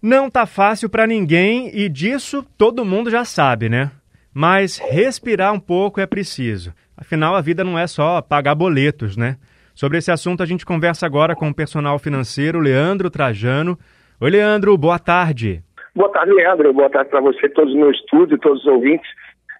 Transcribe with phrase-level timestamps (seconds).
[0.00, 3.90] Não tá fácil para ninguém e disso todo mundo já sabe, né?
[4.32, 6.72] Mas respirar um pouco é preciso.
[6.96, 9.36] Afinal, a vida não é só pagar boletos, né?
[9.74, 13.76] Sobre esse assunto a gente conversa agora com o personal financeiro Leandro Trajano.
[14.20, 15.64] Oi, Leandro, boa tarde.
[15.96, 16.72] Boa tarde, Leandro.
[16.72, 19.10] Boa tarde para você, todos no estúdio, todos os ouvintes.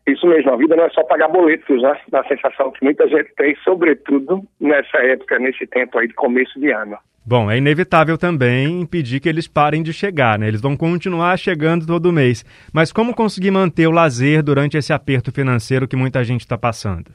[0.07, 1.99] Isso mesmo, a vida não é só pagar boletos, né?
[2.11, 6.71] Da sensação que muita gente tem, sobretudo nessa época, nesse tempo aí de começo de
[6.71, 6.97] ano.
[7.29, 10.49] Bom, é inevitável também impedir que eles parem de chegar, né?
[10.49, 12.43] Eles vão continuar chegando todo mês.
[12.73, 17.11] Mas como conseguir manter o lazer durante esse aperto financeiro que muita gente está passando?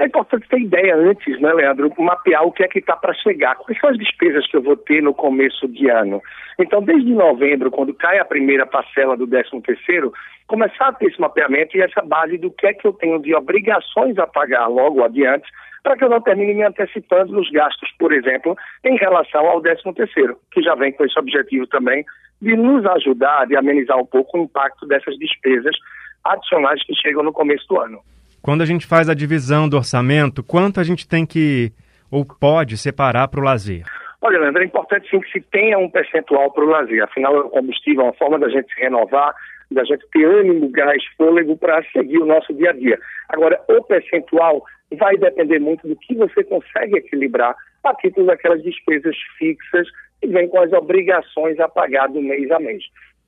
[0.00, 1.92] É importante ter ideia antes, né, Leandro?
[1.98, 3.54] Mapear o que é que está para chegar.
[3.56, 6.20] Quais são as despesas que eu vou ter no começo de ano?
[6.58, 10.12] Então, desde novembro, quando cai a primeira parcela do 13 terceiro,
[10.48, 13.34] começar a ter esse mapeamento e essa base do que é que eu tenho de
[13.34, 15.46] obrigações a pagar logo adiante
[15.84, 19.82] para que eu não termine me antecipando nos gastos, por exemplo, em relação ao 13
[19.94, 22.04] terceiro, que já vem com esse objetivo também
[22.40, 25.76] de nos ajudar, de amenizar um pouco o impacto dessas despesas
[26.24, 28.00] adicionais que chegam no começo do ano.
[28.44, 31.72] Quando a gente faz a divisão do orçamento, quanto a gente tem que
[32.10, 33.84] ou pode separar para o lazer?
[34.20, 37.02] Olha, Leandro, é importante sim que se tenha um percentual para o lazer.
[37.02, 39.34] Afinal, o combustível é uma forma da gente se renovar,
[39.70, 42.98] da gente ter ânimo, gás, fôlego para seguir o nosso dia a dia.
[43.30, 49.16] Agora, o percentual vai depender muito do que você consegue equilibrar a título daquelas despesas
[49.38, 49.88] fixas
[50.20, 52.84] que vêm com as obrigações a pagar do mês a mês.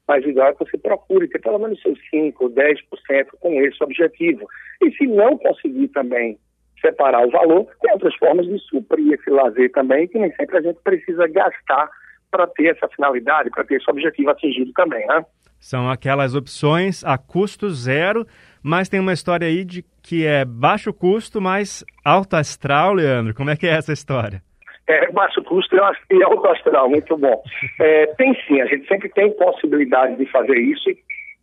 [0.07, 3.83] Mas o ideal é que você procure ter pelo menos seus 5%, 10% com esse
[3.83, 4.47] objetivo.
[4.83, 6.39] E se não conseguir também
[6.81, 10.61] separar o valor, tem outras formas de suprir esse lazer também, que nem sempre a
[10.61, 11.91] gente precisa gastar
[12.31, 15.25] para ter essa finalidade, para ter esse objetivo atingido também, né?
[15.59, 18.27] São aquelas opções a custo zero,
[18.63, 23.35] mas tem uma história aí de que é baixo custo, mas alto astral, Leandro.
[23.35, 24.43] Como é que é essa história?
[24.89, 27.43] É, baixo custo e alto astral, muito bom.
[27.81, 30.97] É, tem sim, a gente sempre tem possibilidade de fazer isso e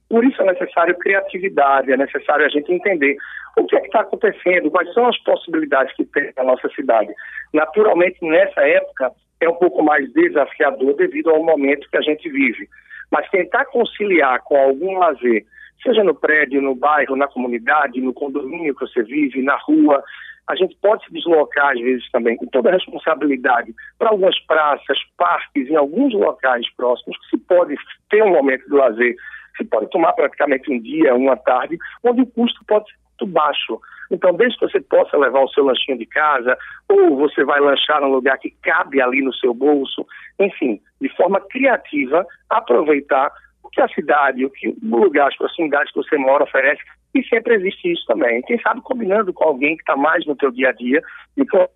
[0.10, 3.18] por isso é necessário criatividade, é necessário a gente entender
[3.58, 7.12] o que é está acontecendo, quais são as possibilidades que tem na nossa cidade.
[7.54, 12.68] Naturalmente, nessa época, é um pouco mais desafiador devido ao momento que a gente vive.
[13.12, 15.46] Mas tentar conciliar com algum lazer,
[15.84, 20.04] seja no prédio, no bairro, na comunidade, no condomínio que você vive, na rua,
[20.48, 24.98] a gente pode se deslocar às vezes também, com toda a responsabilidade, para algumas praças,
[25.18, 27.76] parques, em alguns locais próximos, que se pode
[28.10, 29.16] ter um momento de lazer,
[29.58, 33.80] se pode tomar praticamente um dia, uma tarde, onde o custo pode ser muito baixo.
[34.12, 36.58] Então, desde que você possa levar o seu lanchinho de casa,
[36.90, 40.06] ou você vai lanchar num lugar que cabe ali no seu bolso,
[40.40, 43.32] enfim, de forma criativa, aproveitar
[43.74, 46.82] que a cidade, o que o lugar, as proximidades que você mora oferece,
[47.14, 48.42] e sempre existe isso também.
[48.44, 51.02] Quem sabe combinando com alguém que está mais no teu dia a dia
[51.38, 51.68] e com,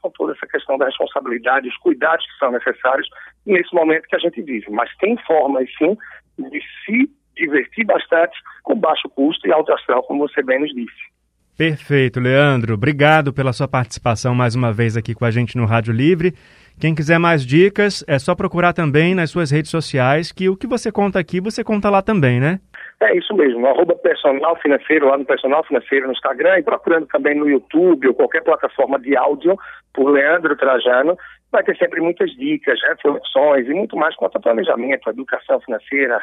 [0.00, 3.08] com toda essa questão da responsabilidade, os cuidados que são necessários
[3.46, 4.70] nesse momento que a gente vive.
[4.70, 5.96] Mas tem formas, sim,
[6.38, 11.14] de se divertir bastante com baixo custo e alto astral, como você bem nos disse.
[11.56, 12.74] Perfeito, Leandro.
[12.74, 16.34] Obrigado pela sua participação mais uma vez aqui com a gente no Rádio Livre.
[16.80, 20.66] Quem quiser mais dicas, é só procurar também nas suas redes sociais, que o que
[20.66, 22.58] você conta aqui, você conta lá também, né?
[23.00, 27.36] É isso mesmo, arroba personal financeiro lá no personal financeiro no Instagram e procurando também
[27.36, 29.56] no YouTube ou qualquer plataforma de áudio
[29.92, 31.16] por Leandro Trajano,
[31.52, 36.20] vai ter sempre muitas dicas, reflexões e muito mais quanto a planejamento, educação financeira,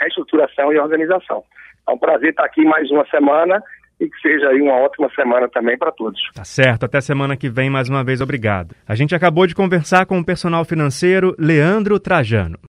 [0.00, 1.44] reestruturação e organização.
[1.86, 3.62] É um prazer estar aqui mais uma semana
[4.00, 6.20] e que seja aí uma ótima semana também para todos.
[6.34, 8.74] Tá certo, até semana que vem mais uma vez, obrigado.
[8.86, 12.58] A gente acabou de conversar com o personal financeiro Leandro Trajano.